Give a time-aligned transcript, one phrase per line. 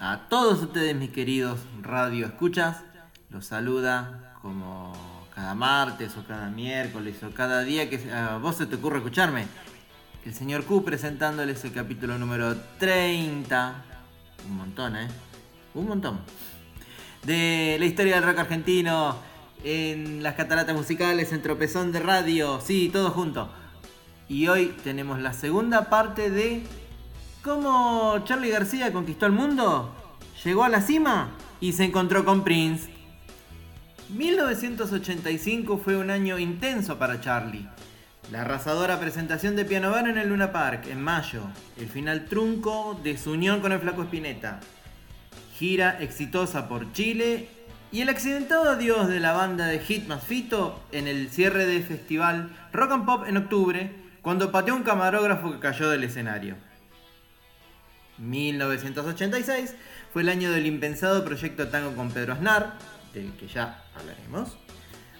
[0.00, 2.84] A todos ustedes, mis queridos radio escuchas,
[3.30, 4.92] los saluda como
[5.34, 9.46] cada martes o cada miércoles o cada día que a vos se te ocurre escucharme.
[10.24, 13.74] El señor Q presentándoles el capítulo número 30.
[14.48, 15.08] Un montón, ¿eh?
[15.74, 16.20] Un montón.
[17.24, 19.16] De la historia del rock argentino
[19.64, 22.60] en las cataratas musicales, en tropezón de radio.
[22.60, 23.50] Sí, todo junto.
[24.28, 26.62] Y hoy tenemos la segunda parte de
[27.42, 29.94] ¿Cómo Charlie García conquistó el mundo?
[30.44, 31.30] Llegó a la cima
[31.60, 32.90] y se encontró con Prince.
[34.08, 37.68] 1985 fue un año intenso para Charlie.
[38.32, 41.42] La arrasadora presentación de Piano Bar en el Luna Park en mayo,
[41.76, 44.58] el final trunco de su unión con el Flaco Espineta,
[45.56, 47.48] gira exitosa por Chile
[47.92, 52.50] y el accidentado adiós de la banda de Hit Fito en el cierre del festival
[52.72, 53.92] Rock and Pop en octubre,
[54.22, 56.67] cuando pateó un camarógrafo que cayó del escenario.
[58.18, 59.74] 1986
[60.12, 62.74] fue el año del impensado proyecto Tango con Pedro Aznar,
[63.14, 64.56] del que ya hablaremos.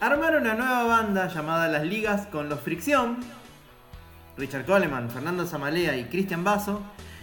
[0.00, 3.18] Armaron una nueva banda llamada Las Ligas con los Fricción,
[4.36, 6.82] Richard Coleman, Fernando Zamalea y Cristian Basso,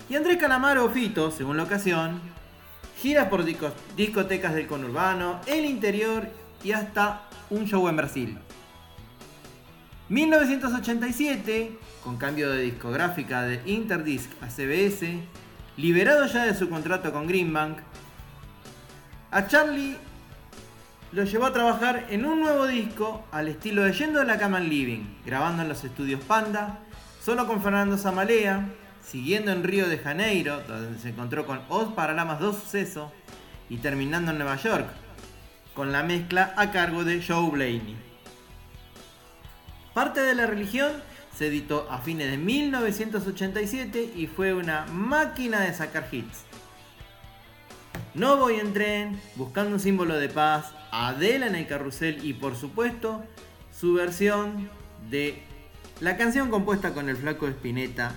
[0.09, 2.21] y Andrés Calamaro Fito, según la ocasión,
[2.97, 3.45] giras por
[3.95, 6.27] discotecas del conurbano, el interior
[6.63, 8.37] y hasta un show en Brasil.
[10.09, 15.19] 1987, con cambio de discográfica de Interdisc a CBS,
[15.80, 17.77] liberado ya de su contrato con Greenbank,
[19.31, 19.95] a Charlie
[21.13, 24.58] lo llevó a trabajar en un nuevo disco al estilo de Yendo de la Cama
[24.58, 26.80] en Living, grabando en los estudios Panda,
[27.23, 28.65] solo con Fernando Zamalea,
[29.02, 33.14] siguiendo en Río de Janeiro, donde se encontró con Os Paralamas 2 Suceso,
[33.70, 34.87] y terminando en Nueva York,
[35.73, 37.95] con la mezcla a cargo de Joe Blaney.
[39.93, 40.92] Parte de la religión
[41.39, 46.44] se editó a fines de 1987 y fue una máquina de sacar hits.
[48.14, 52.58] No voy en tren, buscando un símbolo de paz, Adela en el carrusel y por
[52.58, 53.23] supuesto
[53.72, 54.70] su versión
[55.10, 55.42] de
[56.02, 58.16] la canción compuesta con el flaco Espineta,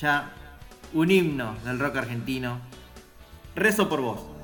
[0.00, 0.32] ya
[0.94, 2.60] un himno del rock argentino.
[3.56, 4.37] Rezo por vos.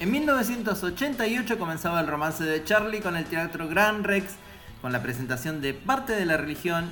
[0.00, 4.32] En 1988 comenzaba el romance de Charlie con el teatro Gran Rex,
[4.80, 6.88] con la presentación de Parte de la Religión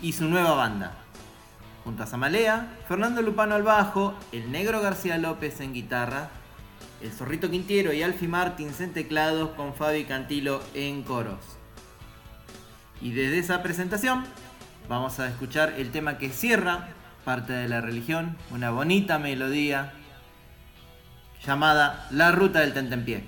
[0.00, 0.92] y su nueva banda.
[1.82, 6.28] Junto a Samalea, Fernando Lupano al bajo, el Negro García López en guitarra,
[7.02, 11.40] el Zorrito Quintiero y Alfie Martins en teclados con Fabi Cantilo en coros.
[13.00, 14.24] Y desde esa presentación
[14.88, 16.90] vamos a escuchar el tema que cierra
[17.24, 19.94] parte de la religión, una bonita melodía
[21.46, 23.24] llamada La Ruta del Tentempié.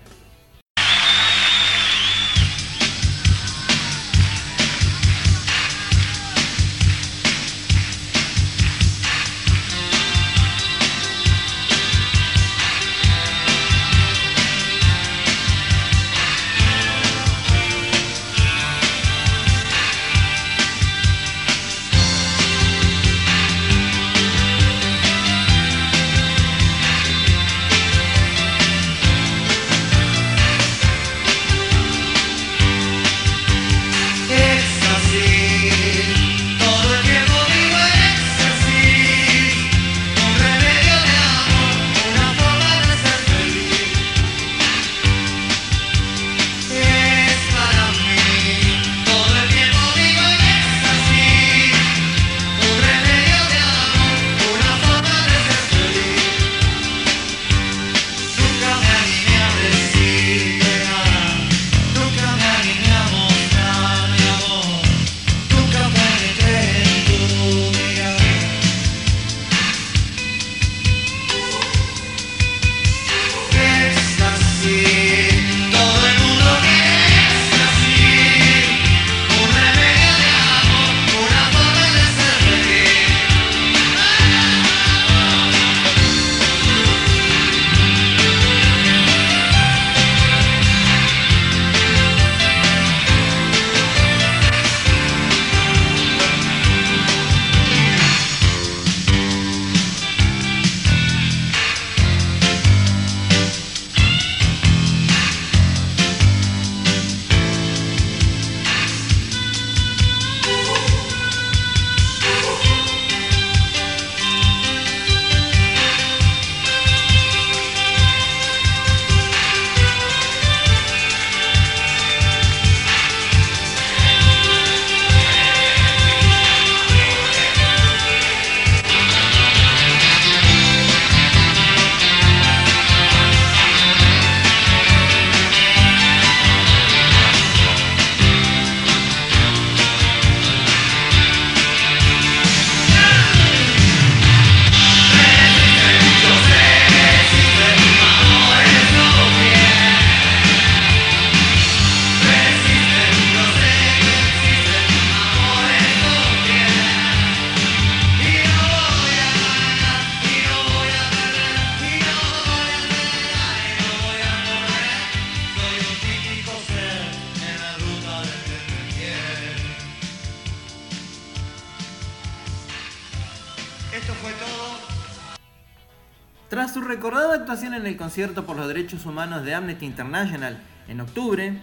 [176.50, 181.00] Tras su recordada actuación en el concierto por los derechos humanos de Amnesty International en
[181.00, 181.62] octubre,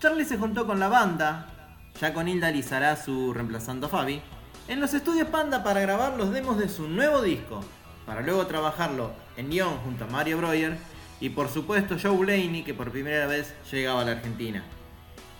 [0.00, 1.46] Charlie se juntó con la banda,
[2.00, 4.22] ya con Hilda Lizarazu reemplazando a Fabi,
[4.68, 7.62] en los estudios Panda para grabar los demos de su nuevo disco,
[8.06, 10.78] para luego trabajarlo en guion junto a Mario Breuer
[11.20, 14.62] y por supuesto Joe Blaney que por primera vez llegaba a la Argentina.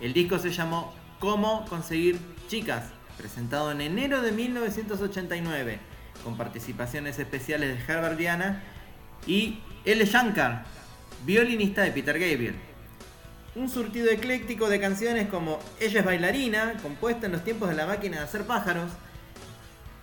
[0.00, 2.18] El disco se llamó Cómo conseguir
[2.48, 2.84] chicas,
[3.16, 5.78] presentado en enero de 1989,
[6.28, 8.62] con participaciones especiales de Herbert Diana
[9.26, 10.04] y L.
[10.04, 10.64] Shankar,
[11.24, 12.54] violinista de Peter Gabriel.
[13.54, 17.86] Un surtido ecléctico de canciones como Ella es bailarina, compuesta en los tiempos de la
[17.86, 18.90] máquina de hacer pájaros,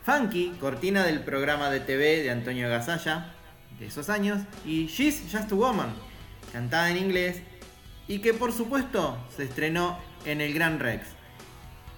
[0.03, 3.36] Funky, cortina del programa de TV de Antonio Gasalla
[3.77, 5.94] de esos años, y She's Just a Woman,
[6.51, 7.44] cantada en inglés
[8.08, 11.05] y que por supuesto se estrenó en el Gran Rex.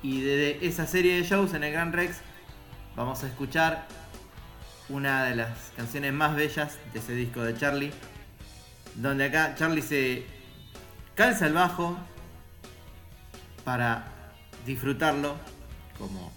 [0.04, 2.18] Y de esa serie de shows en el Gran Rex
[2.98, 3.88] vamos a escuchar
[4.90, 7.92] una de las canciones más bellas de ese disco de Charlie,
[8.96, 10.26] donde acá Charlie se
[11.16, 11.98] calza el bajo
[13.64, 14.06] para
[14.66, 15.36] disfrutarlo
[15.98, 16.32] como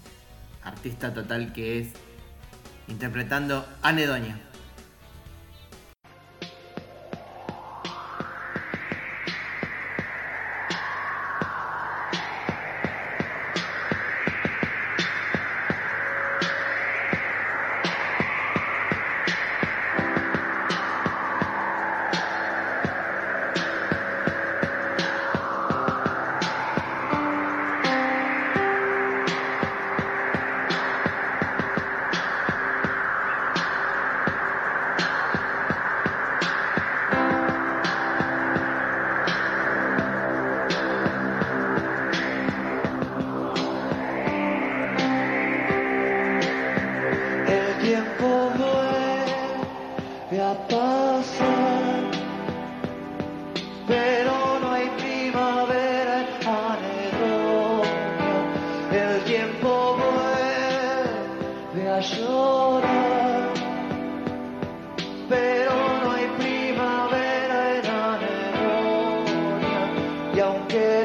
[0.63, 1.87] artista total que es,
[2.87, 4.37] interpretando Anedonia.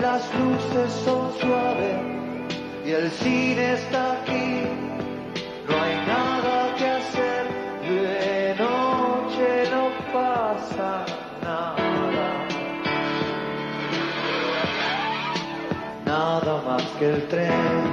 [0.00, 1.98] Las luces son suaves
[2.84, 4.62] y el cine está aquí.
[5.68, 7.46] No hay nada que hacer,
[7.82, 11.04] de noche no pasa
[11.42, 12.46] nada.
[16.04, 17.85] Nada más que el tren.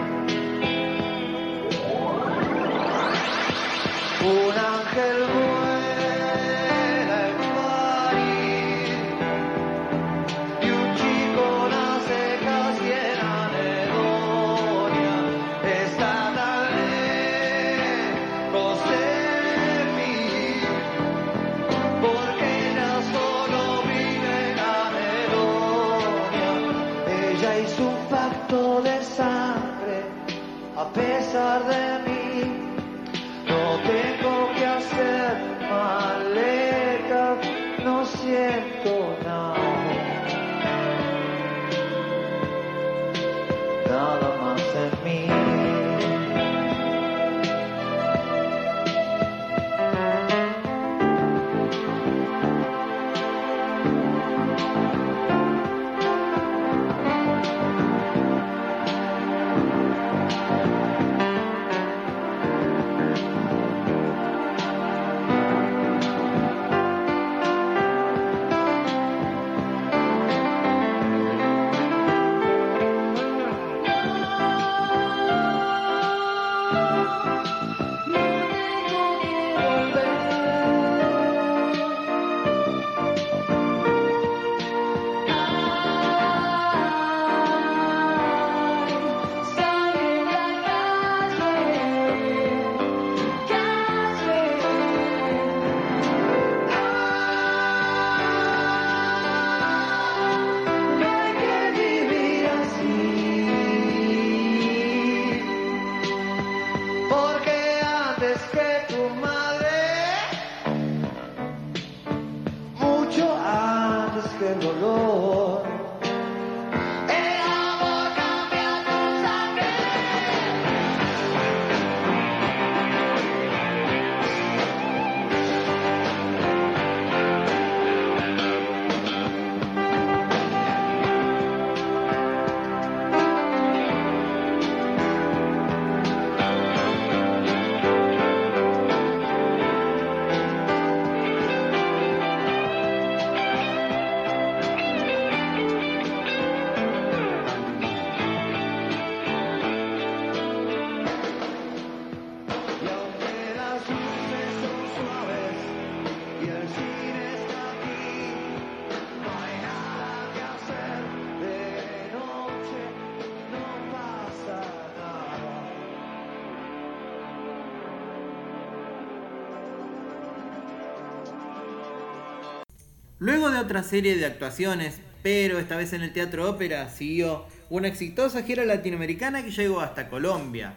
[173.23, 177.87] Luego de otra serie de actuaciones, pero esta vez en el Teatro Ópera, siguió una
[177.87, 180.73] exitosa gira latinoamericana que llegó hasta Colombia,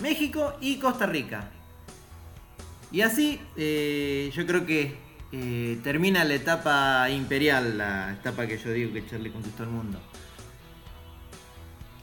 [0.00, 1.50] México y Costa Rica.
[2.90, 4.96] Y así, eh, yo creo que
[5.30, 10.00] eh, termina la etapa imperial, la etapa que yo digo que Charlie conquistó el mundo.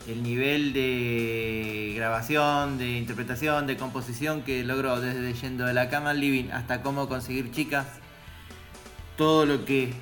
[0.07, 6.11] El nivel de grabación, de interpretación, de composición que logró desde yendo de la cama
[6.11, 7.87] al living hasta cómo conseguir chicas
[9.17, 9.93] todo lo que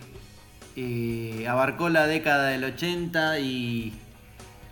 [0.76, 3.94] eh, abarcó la década del 80 y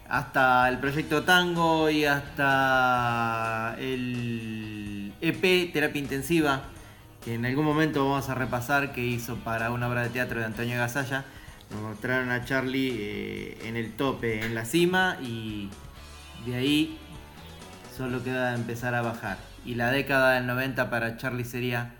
[0.09, 6.61] hasta el proyecto Tango y hasta el EP Terapia Intensiva,
[7.23, 10.45] que en algún momento vamos a repasar que hizo para una obra de teatro de
[10.45, 11.25] Antonio Gasalla.
[11.69, 15.69] Nos mostraron a Charlie eh, en el tope, en la cima y
[16.45, 16.97] de ahí
[17.97, 19.37] solo queda empezar a bajar.
[19.65, 21.93] Y la década del 90 para Charlie sería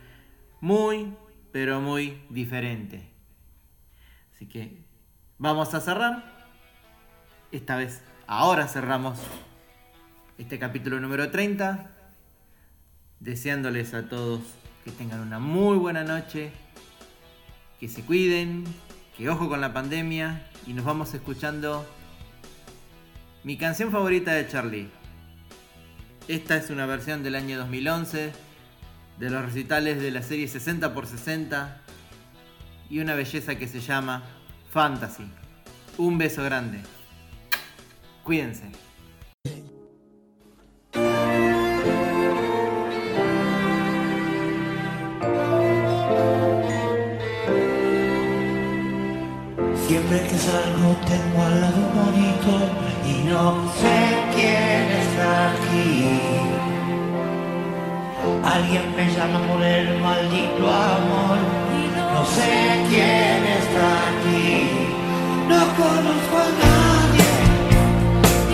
[0.62, 1.14] muy,
[1.52, 3.10] pero muy diferente.
[4.34, 4.84] Así que
[5.38, 6.48] vamos a cerrar.
[7.52, 9.20] Esta vez, ahora cerramos
[10.38, 11.90] este capítulo número 30.
[13.20, 14.42] Deseándoles a todos
[14.84, 16.52] que tengan una muy buena noche.
[17.80, 18.64] Que se cuiden.
[19.18, 20.48] Que ojo con la pandemia.
[20.68, 21.86] Y nos vamos escuchando
[23.44, 24.90] mi canción favorita de Charlie.
[26.28, 28.47] Esta es una versión del año 2011
[29.20, 31.82] de los recitales de la serie 60 x 60
[32.90, 34.24] y una belleza que se llama
[34.72, 35.30] Fantasy.
[35.98, 36.80] Un beso grande.
[38.24, 38.72] Cuídense.
[49.88, 52.70] Siempre que salgo tengo al lado un monitor
[53.06, 56.57] y no sé quién está aquí.
[58.54, 61.40] Alguien me llama por el maldito amor.
[62.14, 64.50] No sé quién está aquí.
[65.50, 67.30] No conozco a nadie.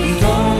[0.04, 0.53] Y todo